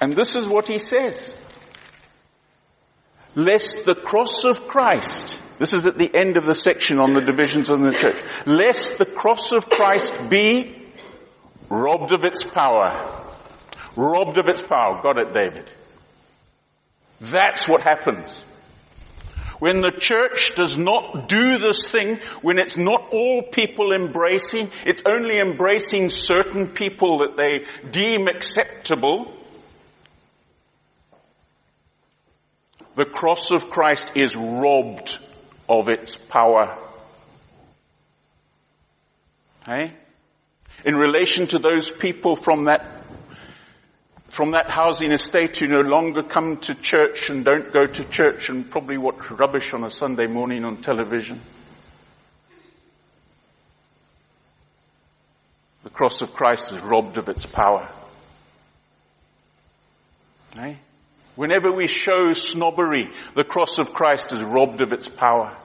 And 0.00 0.14
this 0.14 0.36
is 0.36 0.46
what 0.46 0.68
he 0.68 0.78
says. 0.78 1.34
Lest 3.34 3.84
the 3.84 3.94
cross 3.94 4.44
of 4.44 4.66
Christ, 4.66 5.42
this 5.58 5.72
is 5.72 5.86
at 5.86 5.96
the 5.96 6.14
end 6.14 6.36
of 6.36 6.44
the 6.44 6.54
section 6.54 6.98
on 6.98 7.14
the 7.14 7.20
divisions 7.20 7.70
in 7.70 7.82
the 7.82 7.92
church, 7.92 8.20
lest 8.46 8.98
the 8.98 9.06
cross 9.06 9.52
of 9.52 9.70
Christ 9.70 10.28
be 10.28 10.79
robbed 11.70 12.12
of 12.12 12.24
its 12.24 12.42
power. 12.42 13.24
Robbed 13.96 14.36
of 14.36 14.48
its 14.48 14.60
power. 14.60 15.00
Got 15.02 15.18
it, 15.18 15.32
David. 15.32 15.70
That's 17.20 17.66
what 17.66 17.82
happens. 17.82 18.44
When 19.60 19.82
the 19.82 19.90
church 19.90 20.54
does 20.54 20.78
not 20.78 21.28
do 21.28 21.58
this 21.58 21.86
thing, 21.88 22.20
when 22.40 22.58
it's 22.58 22.78
not 22.78 23.10
all 23.12 23.42
people 23.42 23.92
embracing, 23.92 24.70
it's 24.86 25.02
only 25.06 25.38
embracing 25.38 26.08
certain 26.08 26.68
people 26.68 27.18
that 27.18 27.36
they 27.36 27.66
deem 27.90 28.26
acceptable, 28.26 29.30
the 32.94 33.04
cross 33.04 33.50
of 33.52 33.68
Christ 33.68 34.12
is 34.14 34.34
robbed 34.34 35.18
of 35.68 35.90
its 35.90 36.16
power. 36.16 36.78
Hey? 39.66 39.92
In 40.84 40.96
relation 40.96 41.46
to 41.48 41.58
those 41.58 41.90
people 41.90 42.36
from 42.36 42.64
that 42.64 43.00
from 44.30 44.52
that 44.52 44.70
housing 44.70 45.10
estate, 45.10 45.56
who 45.56 45.66
no 45.66 45.80
longer 45.80 46.22
come 46.22 46.56
to 46.58 46.74
church 46.74 47.30
and 47.30 47.44
don't 47.44 47.72
go 47.72 47.84
to 47.84 48.04
church 48.04 48.48
and 48.48 48.70
probably 48.70 48.96
watch 48.96 49.28
rubbish 49.32 49.74
on 49.74 49.82
a 49.82 49.90
Sunday 49.90 50.28
morning 50.28 50.64
on 50.64 50.76
television. 50.76 51.40
The 55.82 55.90
cross 55.90 56.22
of 56.22 56.32
Christ 56.32 56.72
is 56.72 56.80
robbed 56.80 57.18
of 57.18 57.28
its 57.28 57.44
power. 57.44 57.88
Eh? 60.58 60.74
Whenever 61.34 61.72
we 61.72 61.88
show 61.88 62.32
snobbery, 62.32 63.10
the 63.34 63.44
cross 63.44 63.78
of 63.78 63.92
Christ 63.92 64.32
is 64.32 64.42
robbed 64.42 64.80
of 64.80 64.92
its 64.92 65.08
power. 65.08 65.56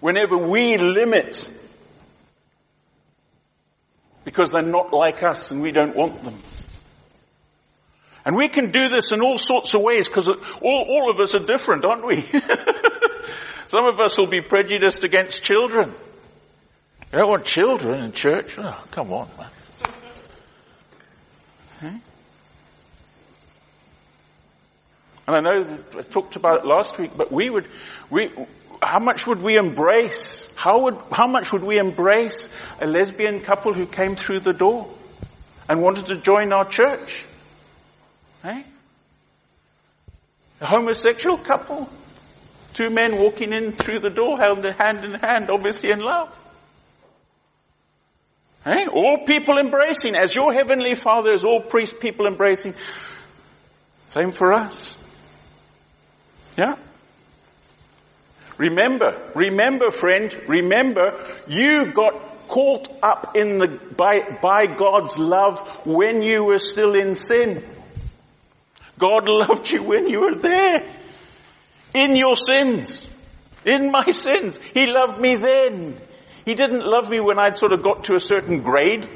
Whenever 0.00 0.38
we 0.38 0.78
limit 0.78 1.50
because 4.24 4.52
they're 4.52 4.62
not 4.62 4.92
like 4.92 5.22
us 5.22 5.50
and 5.50 5.60
we 5.60 5.72
don't 5.72 5.96
want 5.96 6.22
them. 6.22 6.38
And 8.24 8.36
we 8.36 8.48
can 8.48 8.70
do 8.70 8.88
this 8.88 9.10
in 9.12 9.20
all 9.20 9.38
sorts 9.38 9.74
of 9.74 9.82
ways 9.82 10.08
because 10.08 10.28
all, 10.28 10.86
all 10.88 11.10
of 11.10 11.18
us 11.18 11.34
are 11.34 11.40
different, 11.40 11.84
aren't 11.84 12.06
we? 12.06 12.22
Some 13.68 13.86
of 13.86 13.98
us 14.00 14.18
will 14.18 14.28
be 14.28 14.40
prejudiced 14.40 15.02
against 15.04 15.42
children. 15.42 15.92
You 17.12 17.18
don't 17.18 17.28
want 17.28 17.44
children 17.44 18.04
in 18.04 18.12
church? 18.12 18.56
Oh, 18.58 18.84
come 18.90 19.12
on, 19.12 19.28
man. 19.38 19.48
And 25.26 25.36
I 25.36 25.40
know 25.40 25.78
I 25.98 26.02
talked 26.02 26.36
about 26.36 26.58
it 26.58 26.66
last 26.66 26.98
week, 26.98 27.12
but 27.16 27.30
we 27.30 27.48
would, 27.48 27.66
we, 28.10 28.30
how 28.82 28.98
much 28.98 29.26
would 29.26 29.40
we 29.40 29.56
embrace? 29.56 30.48
How 30.54 30.80
would, 30.80 30.98
how 31.10 31.26
much 31.26 31.52
would 31.52 31.62
we 31.62 31.78
embrace 31.78 32.50
a 32.80 32.86
lesbian 32.86 33.40
couple 33.40 33.72
who 33.72 33.86
came 33.86 34.16
through 34.16 34.40
the 34.40 34.52
door 34.52 34.88
and 35.68 35.80
wanted 35.80 36.06
to 36.06 36.16
join 36.16 36.52
our 36.52 36.64
church? 36.68 37.24
A 40.60 40.66
homosexual 40.66 41.38
couple. 41.38 41.88
Two 42.74 42.90
men 42.90 43.18
walking 43.18 43.52
in 43.52 43.72
through 43.72 44.00
the 44.00 44.10
door 44.10 44.38
held 44.38 44.64
hand 44.72 45.04
in 45.04 45.14
hand, 45.14 45.50
obviously 45.50 45.90
in 45.90 46.00
love. 46.00 46.36
All 48.64 49.18
people 49.26 49.58
embracing, 49.58 50.14
as 50.14 50.34
your 50.34 50.52
heavenly 50.52 50.94
father 50.94 51.32
is 51.32 51.44
all 51.44 51.60
priest 51.60 52.00
people 52.00 52.26
embracing. 52.26 52.74
Same 54.08 54.32
for 54.32 54.52
us. 54.52 54.96
Yeah? 56.56 56.76
Remember, 58.58 59.30
remember 59.34 59.90
friend, 59.90 60.34
remember, 60.46 61.18
you 61.48 61.86
got 61.86 62.48
caught 62.48 62.88
up 63.02 63.34
in 63.34 63.58
the, 63.58 63.68
by, 63.96 64.20
by 64.42 64.66
God's 64.66 65.16
love 65.16 65.58
when 65.86 66.22
you 66.22 66.44
were 66.44 66.58
still 66.58 66.94
in 66.94 67.14
sin. 67.14 67.64
God 68.98 69.28
loved 69.28 69.70
you 69.70 69.82
when 69.82 70.08
you 70.08 70.20
were 70.20 70.34
there. 70.34 70.96
In 71.94 72.16
your 72.16 72.36
sins. 72.36 73.06
In 73.64 73.90
my 73.90 74.04
sins. 74.10 74.60
He 74.74 74.86
loved 74.86 75.20
me 75.20 75.36
then. 75.36 75.98
He 76.44 76.54
didn't 76.54 76.84
love 76.84 77.08
me 77.08 77.20
when 77.20 77.38
I'd 77.38 77.56
sort 77.56 77.72
of 77.72 77.82
got 77.82 78.04
to 78.04 78.16
a 78.16 78.20
certain 78.20 78.62
grade. 78.62 79.08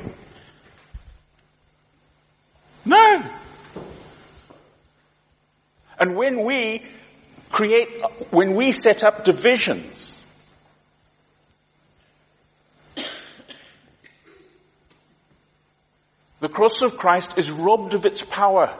No. 2.85 3.23
And 5.99 6.17
when 6.17 6.45
we 6.45 6.83
create, 7.51 8.03
when 8.31 8.55
we 8.55 8.73
set 8.73 9.05
up 9.05 9.25
divisions, 9.25 10.17
the 16.41 16.49
cross 16.49 16.83
of 16.83 16.97
Christ 16.97 17.39
is 17.39 17.51
robbed 17.51 17.95
of 17.95 18.05
its 18.07 18.21
power 18.23 18.77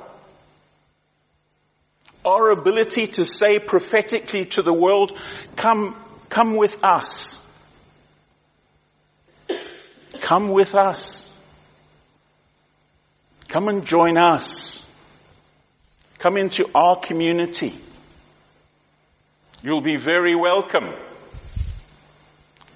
our 2.27 2.51
ability 2.51 3.07
to 3.07 3.25
say 3.25 3.61
prophetically 3.61 4.47
to 4.47 4.63
the 4.63 4.73
world, 4.73 5.17
come, 5.55 5.95
come 6.29 6.57
with 6.57 6.83
us. 6.83 7.41
Come 10.21 10.49
with 10.49 10.75
us. 10.75 11.31
Come 13.47 13.69
and 13.69 13.87
join 13.87 14.19
us. 14.19 14.85
Come 16.19 16.37
into 16.37 16.69
our 16.75 16.99
community. 16.99 17.79
You'll 19.67 19.81
be 19.81 19.97
very 19.97 20.37
welcome. 20.37 20.95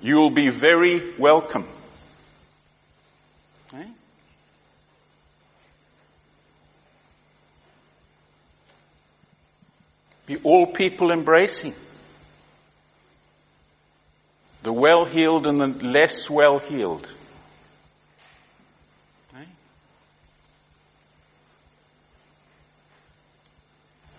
You'll 0.02 0.30
be 0.30 0.48
very 0.48 1.14
welcome. 1.18 1.64
Be 10.26 10.36
all 10.42 10.66
people 10.66 11.12
embracing. 11.12 11.74
The 14.64 14.72
well 14.72 15.04
heeled 15.04 15.46
and 15.46 15.60
the 15.60 15.68
less 15.68 16.28
well 16.28 16.58
heeled. 16.58 17.08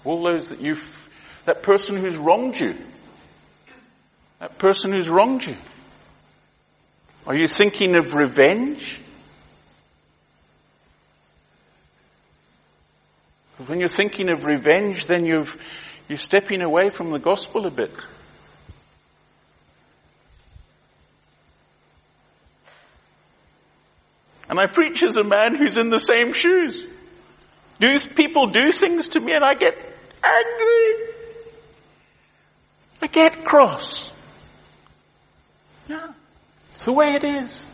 All 0.05 0.23
those 0.23 0.47
that 0.47 0.61
you've, 0.61 1.00
that 1.45 1.63
person 1.63 1.97
who's 1.97 2.17
wronged 2.17 2.59
you. 2.59 2.77
That 4.39 4.57
person 4.57 4.91
who's 4.91 5.09
wronged 5.09 5.45
you. 5.45 5.55
Are 7.27 7.35
you 7.35 7.47
thinking 7.47 7.95
of 7.95 8.15
revenge? 8.15 8.99
When 13.67 13.79
you're 13.79 13.89
thinking 13.89 14.29
of 14.29 14.45
revenge, 14.45 15.05
then 15.05 15.25
you've, 15.25 15.55
you're 16.09 16.17
stepping 16.17 16.61
away 16.61 16.89
from 16.89 17.11
the 17.11 17.19
gospel 17.19 17.67
a 17.67 17.71
bit. 17.71 17.91
And 24.49 24.59
I 24.59 24.65
preach 24.65 25.01
as 25.03 25.15
a 25.15 25.23
man 25.23 25.55
who's 25.55 25.77
in 25.77 25.89
the 25.89 25.99
same 25.99 26.33
shoes. 26.33 26.85
Do 27.79 27.99
people 27.99 28.47
do 28.47 28.71
things 28.71 29.09
to 29.09 29.19
me 29.19 29.33
and 29.33 29.43
I 29.43 29.53
get 29.53 29.75
angry? 30.23 31.10
I 33.01 33.07
get 33.07 33.43
cross. 33.43 34.11
Yeah. 35.87 36.13
It's 36.75 36.85
the 36.85 36.93
way 36.93 37.15
it 37.15 37.23
is. 37.23 37.67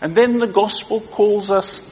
And 0.00 0.14
then 0.14 0.36
the 0.36 0.46
gospel 0.46 1.00
calls 1.00 1.50
us 1.50 1.82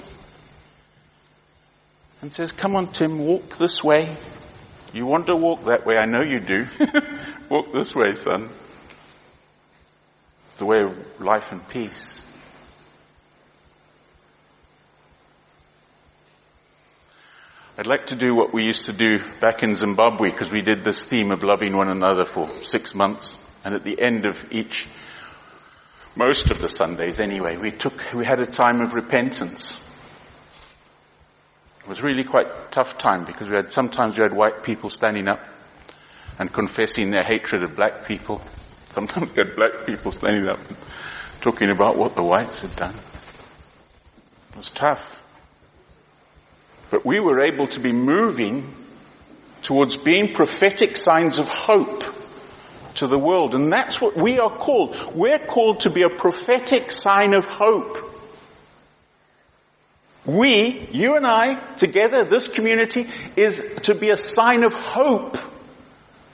and 2.23 2.33
says, 2.33 2.53
come 2.53 2.77
on 2.77 2.89
Tim, 2.89 3.19
walk 3.19 3.57
this 3.57 3.83
way. 3.83 4.17
You 4.93 5.07
want 5.07 5.27
to 5.27 5.37
walk 5.37 5.65
that 5.65 5.87
way? 5.87 5.97
I 5.97 6.07
know 6.07 6.23
you 6.23 6.41
do. 6.41 6.67
walk 7.49 7.73
this 7.73 7.95
way, 7.95 8.13
son. 8.15 8.51
It's 10.47 10.55
the 10.55 10.65
way 10.65 10.83
of 10.83 11.21
life 11.21 11.53
and 11.53 11.67
peace. 11.69 12.23
I'd 17.81 17.87
like 17.87 18.09
to 18.09 18.15
do 18.15 18.35
what 18.35 18.53
we 18.53 18.67
used 18.67 18.85
to 18.85 18.93
do 18.93 19.21
back 19.41 19.63
in 19.63 19.73
Zimbabwe 19.73 20.29
because 20.29 20.53
we 20.53 20.61
did 20.61 20.85
this 20.85 21.07
theme 21.07 21.31
of 21.31 21.43
loving 21.43 21.75
one 21.75 21.89
another 21.89 22.27
for 22.27 22.47
six 22.61 22.95
months. 22.95 23.39
And 23.65 23.75
at 23.75 23.85
the 23.85 23.99
end 23.99 24.27
of 24.27 24.53
each, 24.53 24.87
most 26.15 26.51
of 26.51 26.61
the 26.61 26.69
Sundays 26.69 27.19
anyway, 27.19 27.57
we 27.57 27.71
took, 27.71 28.13
we 28.13 28.27
had 28.27 28.39
a 28.39 28.45
time 28.45 28.83
of 28.83 28.93
repentance. 28.93 29.83
It 31.81 31.89
was 31.89 32.03
really 32.03 32.23
quite 32.23 32.71
tough 32.71 32.99
time 32.99 33.25
because 33.25 33.49
we 33.49 33.57
had, 33.57 33.73
sometimes 33.73 34.19
we 34.19 34.25
had 34.25 34.35
white 34.35 34.63
people 34.63 34.91
standing 34.91 35.27
up 35.27 35.41
and 36.39 36.53
confessing 36.53 37.11
their 37.11 37.25
hatred 37.25 37.63
of 37.63 37.77
black 37.77 38.05
people. 38.05 38.43
Sometimes 38.91 39.35
we 39.35 39.43
had 39.43 39.57
black 39.57 39.87
people 39.87 40.13
standing 40.13 40.47
up 40.49 40.59
and 40.69 40.77
talking 41.41 41.71
about 41.71 41.97
what 41.97 42.15
the 42.15 42.23
whites 42.23 42.61
had 42.61 42.77
done. 42.77 42.95
It 44.51 44.57
was 44.59 44.69
tough. 44.69 45.20
But 46.91 47.07
we 47.07 47.21
were 47.21 47.41
able 47.41 47.69
to 47.69 47.81
be 47.81 47.93
moving 47.93 48.75
towards 49.63 49.97
being 49.97 50.33
prophetic 50.33 50.97
signs 50.97 51.39
of 51.39 51.49
hope 51.49 52.05
to 52.95 53.07
the 53.07 53.19
world. 53.19 53.55
And 53.55 53.73
that's 53.73 54.01
what 54.01 54.17
we 54.17 54.39
are 54.39 54.51
called. 54.51 54.97
We're 55.15 55.39
called 55.39 55.81
to 55.81 55.91
be 55.91 56.03
a 56.03 56.09
prophetic 56.09 56.91
sign 56.91 57.35
of 57.35 57.47
hope. 57.47 57.99
We, 60.27 60.87
you 60.93 61.17
and 61.17 61.27
I, 61.27 61.75
together, 61.77 62.25
this 62.25 62.47
community, 62.47 63.09
is 63.37 63.63
to 63.83 63.95
be 63.95 64.11
a 64.11 64.17
sign 64.17 64.65
of 64.65 64.75
hope 64.75 65.39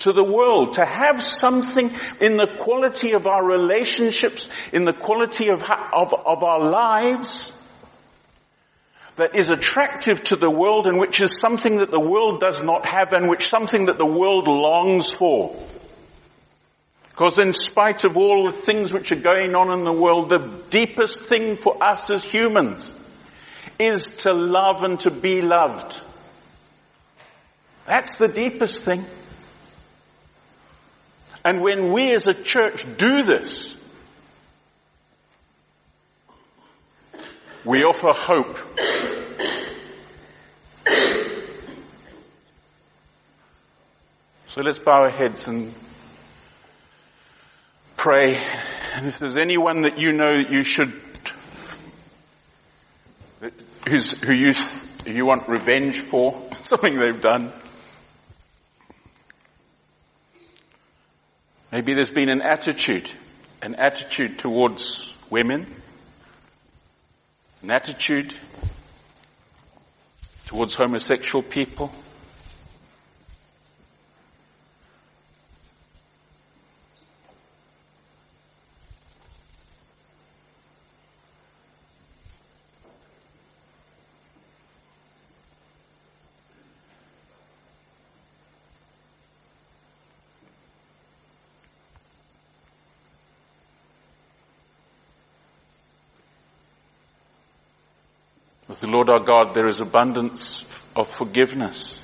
to 0.00 0.12
the 0.12 0.24
world, 0.24 0.74
to 0.74 0.84
have 0.84 1.22
something 1.22 1.90
in 2.20 2.36
the 2.36 2.48
quality 2.58 3.12
of 3.12 3.26
our 3.26 3.44
relationships, 3.44 4.48
in 4.72 4.84
the 4.84 4.92
quality 4.92 5.48
of, 5.48 5.62
of, 5.62 6.12
of 6.12 6.42
our 6.42 6.68
lives, 6.68 7.52
that 9.16 9.34
is 9.34 9.48
attractive 9.48 10.22
to 10.24 10.36
the 10.36 10.50
world 10.50 10.86
and 10.86 10.98
which 10.98 11.20
is 11.20 11.40
something 11.40 11.78
that 11.78 11.90
the 11.90 12.00
world 12.00 12.40
does 12.40 12.62
not 12.62 12.86
have 12.86 13.12
and 13.12 13.28
which 13.28 13.48
something 13.48 13.86
that 13.86 13.98
the 13.98 14.06
world 14.06 14.46
longs 14.46 15.12
for. 15.12 15.56
Because 17.08 17.38
in 17.38 17.54
spite 17.54 18.04
of 18.04 18.18
all 18.18 18.44
the 18.44 18.56
things 18.56 18.92
which 18.92 19.10
are 19.10 19.16
going 19.16 19.54
on 19.54 19.72
in 19.72 19.84
the 19.84 19.92
world, 19.92 20.28
the 20.28 20.50
deepest 20.68 21.22
thing 21.22 21.56
for 21.56 21.82
us 21.82 22.10
as 22.10 22.22
humans 22.22 22.92
is 23.78 24.10
to 24.10 24.34
love 24.34 24.82
and 24.82 25.00
to 25.00 25.10
be 25.10 25.40
loved. 25.40 25.98
That's 27.86 28.16
the 28.16 28.28
deepest 28.28 28.84
thing. 28.84 29.06
And 31.42 31.62
when 31.62 31.92
we 31.92 32.12
as 32.12 32.26
a 32.26 32.34
church 32.34 32.84
do 32.98 33.22
this, 33.22 33.74
we 37.64 37.82
offer 37.84 38.12
hope. 38.12 38.58
So 44.56 44.62
let's 44.62 44.78
bow 44.78 45.02
our 45.02 45.10
heads 45.10 45.48
and 45.48 45.74
pray. 47.98 48.40
And 48.94 49.06
if 49.06 49.18
there's 49.18 49.36
anyone 49.36 49.80
that 49.80 49.98
you 49.98 50.12
know 50.12 50.34
that 50.34 50.50
you 50.50 50.62
should, 50.62 50.98
who's, 53.86 54.12
who 54.12 54.32
you, 54.32 54.54
who 55.04 55.12
you 55.12 55.26
want 55.26 55.46
revenge 55.46 56.00
for, 56.00 56.42
something 56.62 56.98
they've 56.98 57.20
done. 57.20 57.52
Maybe 61.70 61.92
there's 61.92 62.08
been 62.08 62.30
an 62.30 62.40
attitude, 62.40 63.10
an 63.60 63.74
attitude 63.74 64.38
towards 64.38 65.14
women, 65.28 65.66
an 67.60 67.70
attitude 67.70 68.32
towards 70.46 70.74
homosexual 70.74 71.42
people. 71.42 71.92
With 98.68 98.80
the 98.80 98.88
Lord 98.88 99.08
our 99.08 99.20
God 99.20 99.54
there 99.54 99.68
is 99.68 99.80
abundance 99.80 100.64
of 100.94 101.08
forgiveness. 101.08 102.00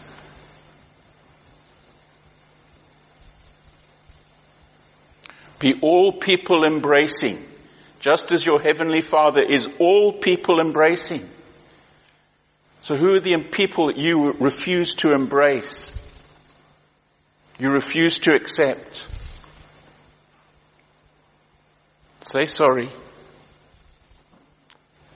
Be 5.59 5.79
all 5.81 6.13
people 6.13 6.65
embracing, 6.65 7.43
just 8.01 8.33
as 8.33 8.45
your 8.45 8.61
heavenly 8.61 9.01
Father 9.01 9.41
is 9.41 9.69
all 9.79 10.13
people 10.13 10.61
embracing. 10.61 11.29
So 12.81 12.97
who 12.97 13.15
are 13.15 13.21
the 13.21 13.37
people 13.39 13.87
that 13.87 13.97
you 13.97 14.33
refuse 14.33 14.95
to 14.97 15.13
embrace? 15.13 15.93
You 17.61 17.71
refuse 17.71 18.19
to 18.21 18.33
accept? 18.33 19.07
Say 22.23 22.47
sorry 22.47 22.89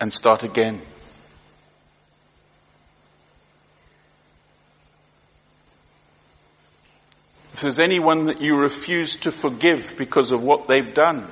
and 0.00 0.12
start 0.12 0.44
again. 0.44 0.80
If 7.56 7.62
there's 7.62 7.78
anyone 7.78 8.24
that 8.24 8.42
you 8.42 8.54
refuse 8.58 9.16
to 9.20 9.32
forgive 9.32 9.94
because 9.96 10.30
of 10.30 10.42
what 10.42 10.68
they've 10.68 10.92
done, 10.92 11.26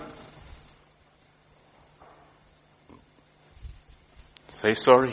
say 4.54 4.72
sorry. 4.72 5.12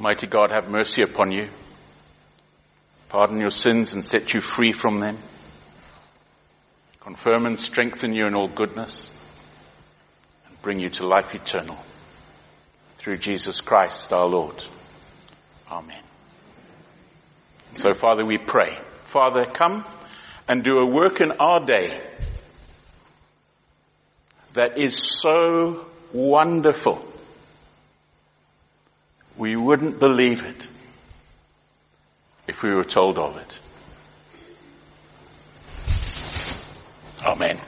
Almighty 0.00 0.26
God, 0.26 0.50
have 0.50 0.70
mercy 0.70 1.02
upon 1.02 1.30
you. 1.30 1.50
Pardon 3.10 3.38
your 3.38 3.50
sins 3.50 3.92
and 3.92 4.02
set 4.02 4.32
you 4.32 4.40
free 4.40 4.72
from 4.72 4.98
them. 4.98 5.18
Confirm 7.00 7.44
and 7.44 7.60
strengthen 7.60 8.14
you 8.14 8.26
in 8.26 8.34
all 8.34 8.48
goodness 8.48 9.10
and 10.46 10.62
bring 10.62 10.80
you 10.80 10.88
to 10.88 11.06
life 11.06 11.34
eternal. 11.34 11.76
Through 12.96 13.18
Jesus 13.18 13.60
Christ 13.60 14.10
our 14.10 14.24
Lord. 14.24 14.54
Amen. 15.70 16.02
So 17.74 17.92
Father, 17.92 18.24
we 18.24 18.38
pray. 18.38 18.78
Father, 19.04 19.44
come 19.44 19.84
and 20.48 20.64
do 20.64 20.78
a 20.78 20.86
work 20.86 21.20
in 21.20 21.32
our 21.32 21.60
day 21.60 22.00
that 24.54 24.78
is 24.78 25.20
so 25.20 25.84
wonderful 26.14 27.04
we 29.40 29.56
wouldn't 29.56 29.98
believe 29.98 30.44
it 30.44 30.66
if 32.46 32.62
we 32.62 32.74
were 32.74 32.84
told 32.84 33.18
of 33.18 33.38
it. 33.38 33.58
Amen. 37.24 37.58